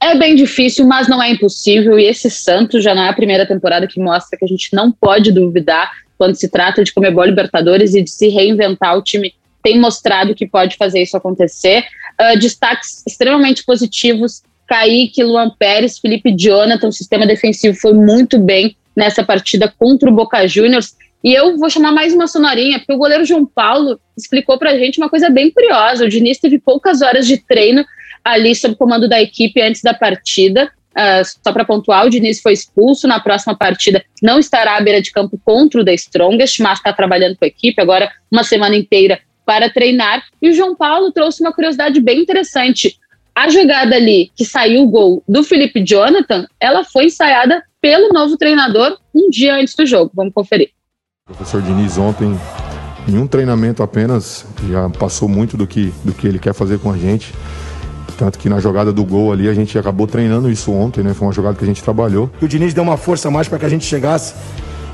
[0.02, 1.96] É bem difícil, mas não é impossível.
[1.96, 4.90] E esse Santos já não é a primeira temporada que mostra que a gente não
[4.90, 8.98] pode duvidar quando se trata de Comebol Libertadores e de se reinventar.
[8.98, 11.84] O time tem mostrado que pode fazer isso acontecer.
[12.20, 16.88] Uh, destaques extremamente positivos: Kaique, Luan Pérez, Felipe Jonathan.
[16.88, 20.96] O sistema defensivo foi muito bem nessa partida contra o Boca Juniors.
[21.22, 24.98] E eu vou chamar mais uma sonorinha, porque o goleiro João Paulo explicou pra gente
[24.98, 26.04] uma coisa bem curiosa.
[26.04, 27.84] O Diniz teve poucas horas de treino
[28.24, 30.70] ali sob comando da equipe antes da partida.
[30.92, 35.00] Uh, só para pontuar, o Diniz foi expulso na próxima partida, não estará à beira
[35.00, 38.76] de campo contra o The Strongest, mas está trabalhando com a equipe agora uma semana
[38.76, 40.22] inteira para treinar.
[40.40, 42.98] E o João Paulo trouxe uma curiosidade bem interessante.
[43.34, 48.36] a jogada ali que saiu o gol do Felipe Jonathan, ela foi ensaiada pelo novo
[48.36, 50.12] treinador um dia antes do jogo.
[50.14, 50.70] Vamos conferir.
[51.30, 52.38] O professor Diniz ontem,
[53.08, 56.92] em um treinamento apenas, já passou muito do que, do que ele quer fazer com
[56.92, 57.32] a gente.
[58.16, 61.14] Tanto que na jogada do gol ali a gente acabou treinando isso ontem, né?
[61.14, 62.30] Foi uma jogada que a gente trabalhou.
[62.40, 64.34] O Diniz deu uma força a mais para que a gente chegasse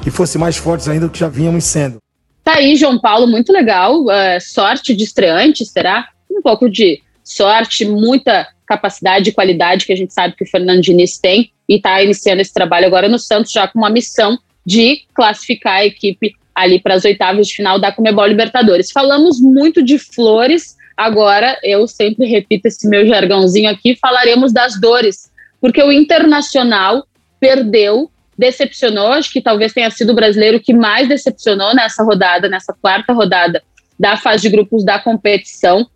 [0.07, 1.99] e fosse mais fortes ainda do que já vínhamos sendo.
[2.43, 4.05] Tá aí, João Paulo, muito legal.
[4.05, 6.09] Uh, sorte de estreante, será?
[6.31, 10.81] Um pouco de sorte, muita capacidade e qualidade que a gente sabe que o Fernando
[10.81, 15.03] Diniz tem e está iniciando esse trabalho agora no Santos já com uma missão de
[15.15, 18.91] classificar a equipe ali para as oitavas de final da Comebol Libertadores.
[18.91, 25.31] Falamos muito de flores, agora eu sempre repito esse meu jargãozinho aqui, falaremos das dores,
[25.61, 27.07] porque o Internacional
[27.41, 32.73] perdeu, decepcionou, acho que talvez tenha sido o brasileiro que mais decepcionou nessa rodada, nessa
[32.73, 33.63] quarta rodada
[33.99, 35.89] da fase de grupos da competição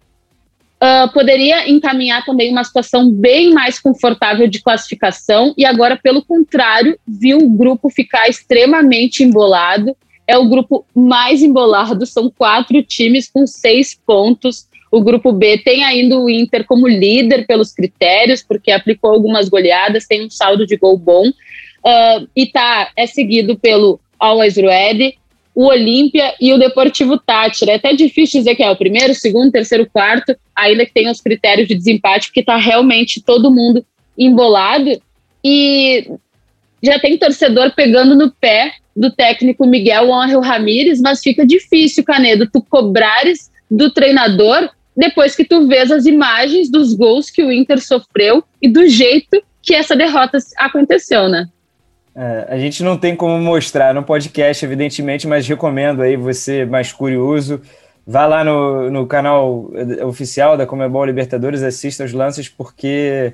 [0.82, 6.98] uh, poderia encaminhar também uma situação bem mais confortável de classificação e agora, pelo contrário,
[7.06, 9.96] viu o grupo ficar extremamente embolado.
[10.26, 14.66] É o grupo mais embolado, são quatro times com seis pontos.
[14.92, 20.07] O grupo B tem ainda o Inter como líder pelos critérios, porque aplicou algumas goleadas,
[20.07, 21.28] tem um saldo de gol bom.
[21.28, 25.16] Uh, e tá, é seguido pelo Always Ready,
[25.55, 27.72] o Olímpia e o Deportivo Tátira.
[27.72, 31.22] É até difícil dizer que é o primeiro, segundo, terceiro, quarto, ainda que tenha os
[31.22, 33.83] critérios de desempate, porque está realmente todo mundo
[34.16, 35.00] embolado.
[35.42, 36.07] E
[36.83, 42.46] já tem torcedor pegando no pé do técnico Miguel Ángel Ramírez, mas fica difícil, Canedo,
[42.46, 47.81] tu cobrares do treinador depois que tu vês as imagens dos gols que o Inter
[47.81, 51.48] sofreu e do jeito que essa derrota aconteceu, né?
[52.14, 56.92] É, a gente não tem como mostrar no podcast, evidentemente, mas recomendo aí você mais
[56.92, 57.61] curioso.
[58.07, 59.70] Vá lá no, no canal
[60.05, 63.33] oficial da Comebol Libertadores, assista os lances, porque,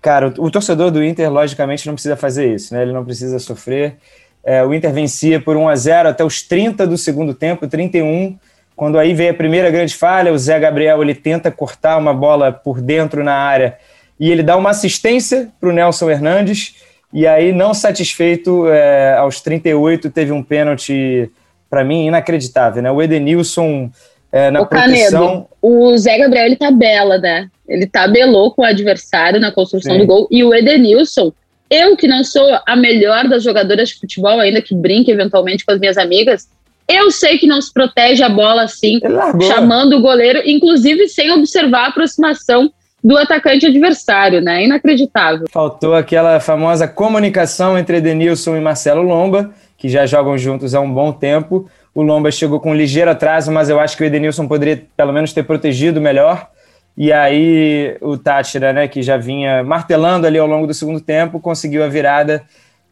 [0.00, 2.82] cara, o, o, torcedor do Inter, logicamente, não precisa fazer isso, né?
[2.82, 3.98] Ele não precisa sofrer.
[4.42, 8.36] É, o Inter vencia por 1 a 0 até os 30 do segundo tempo, 31.
[8.78, 12.50] Quando aí veio a primeira grande falha, o Zé Gabriel ele tenta cortar uma bola
[12.50, 13.76] por dentro na área
[14.18, 16.74] e ele dá uma assistência para o Nelson Hernandes
[17.12, 21.30] e aí, não satisfeito, é, aos 38, teve um pênalti,
[21.70, 22.90] para mim, inacreditável, né?
[22.90, 23.90] O Edenilson
[24.30, 25.26] é, na o proteção...
[25.26, 27.48] Canedo, o Zé Gabriel, ele tabela, né?
[27.66, 30.00] Ele tabelou com o adversário na construção Sim.
[30.00, 30.28] do gol.
[30.30, 31.32] E o Edenilson,
[31.70, 35.72] eu que não sou a melhor das jogadoras de futebol, ainda que brinque eventualmente com
[35.72, 36.46] as minhas amigas,
[36.88, 38.98] eu sei que não se protege a bola assim,
[39.46, 42.72] chamando o goleiro, inclusive sem observar a aproximação
[43.02, 44.64] do atacante adversário, né?
[44.64, 45.46] Inacreditável.
[45.50, 50.92] Faltou aquela famosa comunicação entre Edenilson e Marcelo Lomba, que já jogam juntos há um
[50.92, 51.68] bom tempo.
[51.94, 55.12] O Lomba chegou com um ligeiro atraso, mas eu acho que o Edenilson poderia pelo
[55.12, 56.48] menos ter protegido melhor.
[56.96, 61.38] E aí o Tátira, né, que já vinha martelando ali ao longo do segundo tempo,
[61.38, 62.42] conseguiu a virada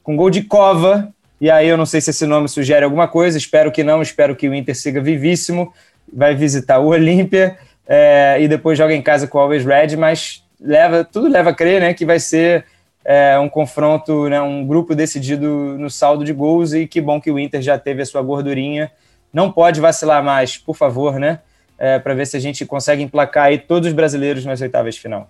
[0.04, 1.12] com gol de Cova.
[1.40, 4.35] E aí eu não sei se esse nome sugere alguma coisa, espero que não, espero
[4.35, 5.72] que o Inter siga vivíssimo.
[6.12, 10.42] Vai visitar o Olímpia é, e depois joga em casa com o Always Red, mas
[10.61, 12.64] leva, tudo leva a crer né, que vai ser
[13.05, 17.31] é, um confronto, né, um grupo decidido no saldo de gols e que bom que
[17.31, 18.90] o Inter já teve a sua gordurinha.
[19.33, 21.40] Não pode vacilar mais, por favor, né?
[21.79, 25.01] É, para ver se a gente consegue emplacar aí todos os brasileiros nas oitavas de
[25.01, 25.29] final.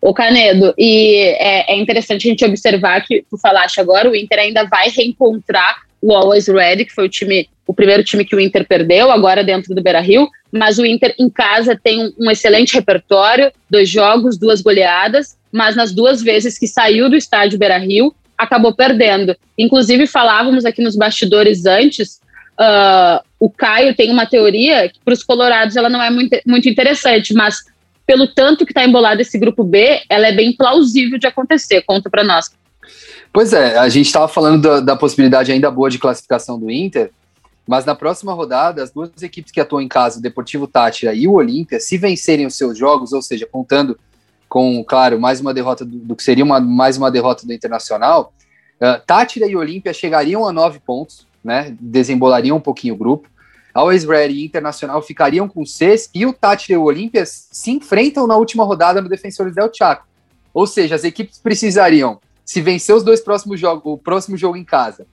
[0.00, 4.38] O Canedo, e é, é, interessante a gente observar que tu falaste agora, o Inter
[4.38, 8.40] ainda vai reencontrar o Always Ready, que foi o time, o primeiro time que o
[8.40, 12.30] Inter perdeu, agora dentro do Beira Rio, mas o Inter em casa tem um, um
[12.30, 17.78] excelente repertório, dois jogos, duas goleadas, mas nas duas vezes que saiu do estádio Beira
[17.78, 19.36] Rio, acabou perdendo.
[19.58, 22.20] Inclusive, falávamos aqui nos bastidores antes,
[22.58, 26.68] uh, o Caio tem uma teoria que para os colorados ela não é muito, muito
[26.68, 27.64] interessante, mas
[28.08, 31.82] pelo tanto que está embolado esse grupo B, ela é bem plausível de acontecer.
[31.82, 32.50] Conta para nós.
[33.30, 37.10] Pois é, a gente estava falando da, da, possibilidade ainda boa de classificação do Inter,
[37.66, 41.28] mas na próxima rodada, as duas equipes que atuam em casa, o Deportivo Tátira e
[41.28, 43.98] o Olímpia, se vencerem os seus jogos, ou seja, contando
[44.48, 48.32] com, claro, mais uma derrota do, do que seria uma, mais uma derrota do Internacional,
[48.80, 51.76] uh, Tátira e Olímpia chegariam a nove pontos, né?
[51.78, 53.28] Desembolariam um pouquinho o grupo.
[53.74, 58.26] Always Ready e Internacional ficariam com seis e o Tátira e o Olímpia se enfrentam
[58.26, 60.06] na última rodada no Defensores del Chaco.
[60.52, 64.64] Ou seja, as equipes precisariam se vencer os dois próximos jogos, o próximo jogo em
[64.64, 65.06] casa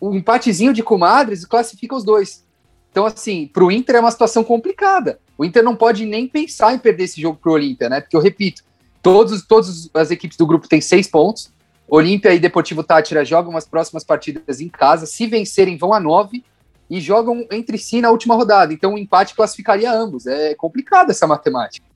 [0.00, 2.44] um empatezinho de comadres classifica os dois.
[2.90, 5.18] Então, assim, para o Inter é uma situação complicada.
[5.36, 8.00] O Inter não pode nem pensar em perder esse jogo para o Olímpia, né?
[8.00, 8.62] Porque eu repito,
[9.02, 11.52] todos, todas as equipes do grupo têm seis pontos.
[11.88, 15.06] Olímpia e Deportivo Tátira jogam as próximas partidas em casa.
[15.06, 16.42] Se vencerem, vão a nove
[16.88, 18.72] e jogam entre si na última rodada.
[18.72, 20.26] Então, o empate classificaria ambos.
[20.26, 21.86] É complicado essa matemática.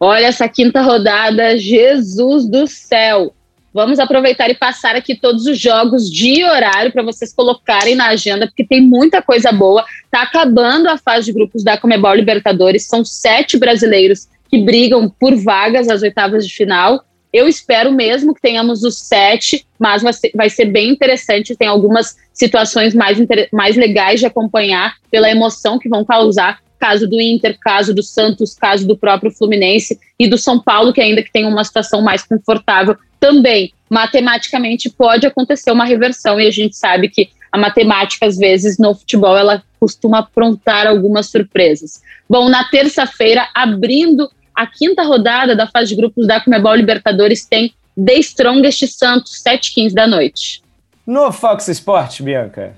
[0.00, 3.34] Olha essa quinta rodada, Jesus do céu!
[3.74, 8.46] Vamos aproveitar e passar aqui todos os jogos de horário para vocês colocarem na agenda,
[8.46, 9.84] porque tem muita coisa boa.
[10.10, 15.36] Tá acabando a fase de grupos da Comebol Libertadores, são sete brasileiros que brigam por
[15.36, 17.04] vagas às oitavas de final.
[17.32, 21.56] Eu espero mesmo que tenhamos os sete, mas vai ser, bem interessante.
[21.56, 23.18] Tem algumas situações mais,
[23.52, 26.60] mais legais de acompanhar pela emoção que vão causar.
[26.78, 31.00] Caso do Inter, caso do Santos, caso do próprio Fluminense e do São Paulo, que
[31.00, 36.52] ainda que tem uma situação mais confortável também, matematicamente, pode acontecer uma reversão, e a
[36.52, 42.00] gente sabe que a matemática, às vezes, no futebol, ela costuma aprontar algumas surpresas.
[42.28, 47.72] Bom, na terça-feira, abrindo a quinta rodada da fase de grupos da Comebol Libertadores, tem
[47.94, 50.60] The Strongest Santos, 7h15 da noite.
[51.06, 52.74] No Fox Sports, Bianca.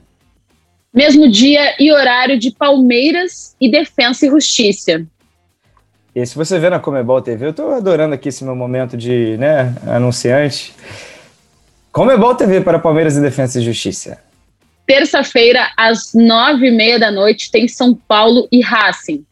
[0.92, 5.06] Mesmo dia e horário de Palmeiras e Defensa e Justiça.
[6.14, 9.38] E se você vê na Comebol TV, eu estou adorando aqui esse meu momento de
[9.38, 10.74] né, anunciante.
[11.90, 14.18] Comebol TV para Palmeiras e Defesa e Justiça.
[14.86, 19.24] Terça-feira, às nove e meia da noite, tem São Paulo e Racing.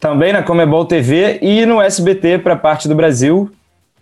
[0.00, 3.52] Também na Comebol TV e no SBT para parte do Brasil.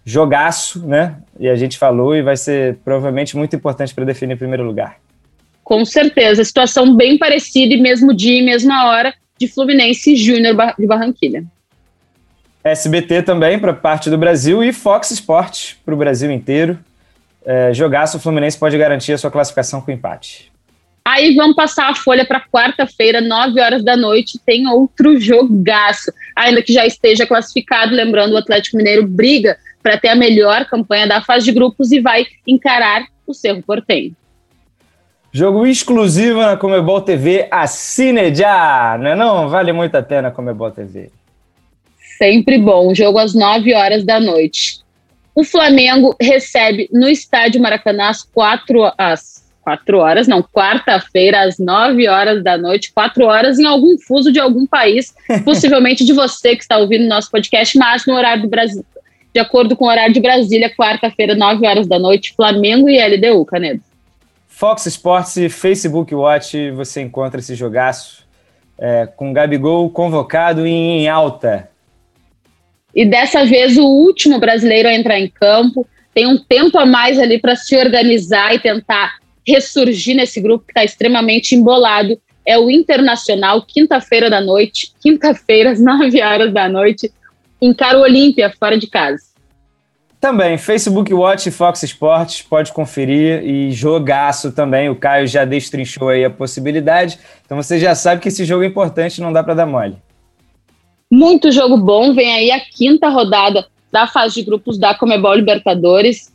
[0.05, 1.17] Jogaço, né?
[1.39, 4.97] E a gente falou e vai ser provavelmente muito importante para definir o primeiro lugar.
[5.65, 6.45] Com certeza.
[6.45, 11.45] Situação bem parecida e mesmo dia e mesma hora de Fluminense Júnior de Barranquilha.
[12.63, 16.79] SBT também para parte do Brasil e Fox Sports para o Brasil inteiro.
[17.45, 20.53] É, jogaço, o Fluminense pode garantir a sua classificação com empate.
[21.11, 26.13] Aí vamos passar a folha para quarta-feira, 9 horas da noite, tem outro jogaço.
[26.37, 31.09] Ainda que já esteja classificado, lembrando, o Atlético Mineiro briga para ter a melhor campanha
[31.09, 34.15] da fase de grupos e vai encarar o Cerro Porteño.
[35.33, 39.49] Jogo exclusivo na Comebol TV, assine já, não é não?
[39.49, 41.11] Vale muito a pena a Comebol TV.
[42.19, 44.81] Sempre bom, jogo às 9 horas da noite.
[45.35, 49.38] O Flamengo recebe no estádio Maracanã às 4, às
[49.69, 54.41] 4 horas, não, quarta-feira às 9 horas da noite, 4 horas em algum fuso de
[54.41, 55.15] algum país,
[55.45, 58.83] possivelmente de você que está ouvindo nosso podcast, mas no horário do Brasil,
[59.35, 63.45] de acordo com o horário de Brasília, quarta-feira, 9 horas da noite, Flamengo e LDU,
[63.45, 63.83] Canedo.
[64.49, 68.27] Fox Sports e Facebook Watch você encontra esse jogaço
[68.79, 71.69] é, com Gabigol convocado em alta.
[72.95, 77.19] E dessa vez o último brasileiro a entrar em campo tem um tempo a mais
[77.19, 79.19] ali para se organizar e tentar
[79.49, 82.21] ressurgir nesse grupo que está extremamente embolado.
[82.45, 87.11] É o Internacional, quinta-feira da noite, quinta-feira às 9 horas da noite,
[87.61, 89.29] em Caro Olímpia, fora de casa.
[90.21, 94.89] Também, Facebook Watch e Fox Sports, pode conferir e jogaço também.
[94.89, 97.19] O Caio já destrinchou aí a possibilidade.
[97.47, 99.97] Então você já sabe que esse jogo é importante, não dá para dar mole.
[101.11, 106.33] Muito jogo bom, vem aí a quinta rodada da fase de grupos da Comebol Libertadores.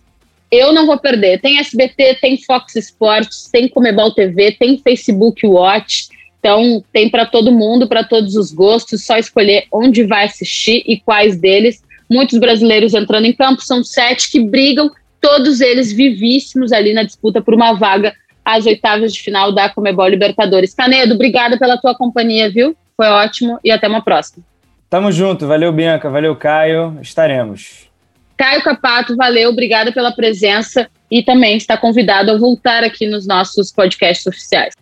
[0.56, 1.42] Eu não vou perder.
[1.42, 6.10] Tem SBT, tem Fox Sports, tem Comebol TV, tem Facebook Watch.
[6.38, 11.00] Então tem para todo mundo, para todos os gostos, só escolher onde vai assistir e
[11.00, 16.94] quais deles muitos brasileiros entrando em campo, são sete que brigam, todos eles vivíssimos ali
[16.94, 18.14] na disputa por uma vaga
[18.46, 20.76] às oitavas de final da Comebol Libertadores.
[20.76, 22.76] Canedo, obrigada pela tua companhia, viu?
[22.96, 24.44] Foi ótimo e até uma próxima.
[24.88, 27.92] Tamo junto, valeu Bianca, valeu Caio, estaremos.
[28.38, 33.72] Caio Capato, valeu, obrigada pela presença e também está convidado a voltar aqui nos nossos
[33.72, 34.74] podcasts oficiais.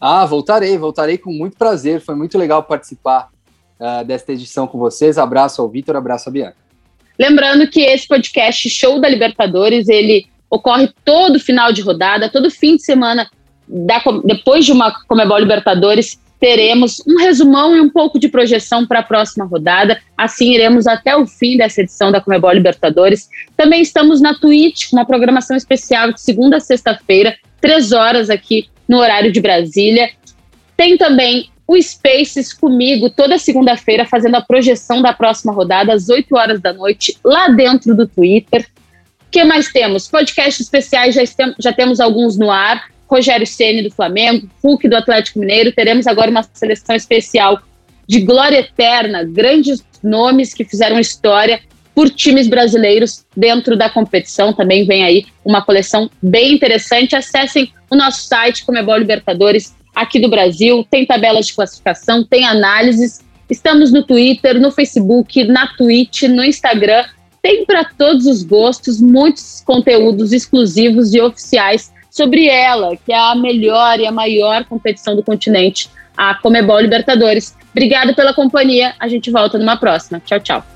[0.00, 3.28] Ah, voltarei, voltarei com muito prazer, foi muito legal participar
[3.80, 5.16] uh, desta edição com vocês.
[5.16, 6.56] Abraço ao Vitor, abraço a Bianca.
[7.18, 12.76] Lembrando que esse podcast Show da Libertadores, ele ocorre todo final de rodada, todo fim
[12.76, 13.28] de semana,
[13.66, 19.00] da, depois de uma Comebol Libertadores, teremos um resumão e um pouco de projeção para
[19.00, 20.00] a próxima rodada.
[20.16, 23.28] Assim iremos até o fim dessa edição da Comebol Libertadores.
[23.56, 28.68] Também estamos na Twitch, com uma programação especial de segunda a sexta-feira, três horas aqui
[28.88, 30.10] no horário de Brasília.
[30.76, 36.36] Tem também o Spaces comigo toda segunda-feira, fazendo a projeção da próxima rodada, às 8
[36.36, 38.66] horas da noite, lá dentro do Twitter.
[39.26, 40.06] O que mais temos?
[40.06, 41.22] Podcasts especiais, já,
[41.58, 42.88] já temos alguns no ar.
[43.08, 45.72] Rogério Ceni do Flamengo, Hulk do Atlético Mineiro.
[45.72, 47.60] Teremos agora uma seleção especial
[48.06, 51.60] de glória eterna, grandes nomes que fizeram história
[51.94, 54.52] por times brasileiros dentro da competição.
[54.52, 57.16] Também vem aí uma coleção bem interessante.
[57.16, 63.24] Acessem o nosso site, Comebol Libertadores, aqui do Brasil, tem tabelas de classificação, tem análises.
[63.48, 67.04] Estamos no Twitter, no Facebook, na Twitch, no Instagram.
[67.40, 73.34] Tem para todos os gostos muitos conteúdos exclusivos e oficiais sobre ela, que é a
[73.34, 77.54] melhor e a maior competição do continente, a Comebol Libertadores.
[77.72, 78.94] Obrigada pela companhia.
[78.98, 80.18] A gente volta numa próxima.
[80.24, 80.75] Tchau, tchau.